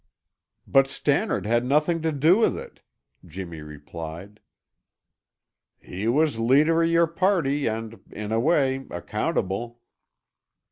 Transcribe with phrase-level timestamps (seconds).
[0.65, 2.79] "But Stannard had nothing to do with it,"
[3.23, 4.39] Jimmy replied.
[5.79, 9.79] "He was leader o' your party and, in a way, accountable.